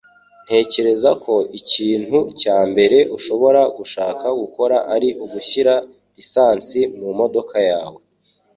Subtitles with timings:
[0.45, 5.73] Ntekereza ko ikintu cya mbere ushobora gushaka gukora ari ugushyira
[6.15, 7.99] lisansi mumodoka yawe.